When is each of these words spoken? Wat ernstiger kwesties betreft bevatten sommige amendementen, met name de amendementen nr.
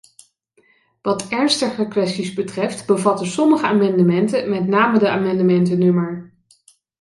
Wat 1.01 1.29
ernstiger 1.29 1.85
kwesties 1.87 2.33
betreft 2.35 2.85
bevatten 2.87 3.27
sommige 3.27 3.65
amendementen, 3.65 4.49
met 4.49 4.67
name 4.67 4.99
de 4.99 5.09
amendementen 5.09 5.79
nr. 5.95 6.33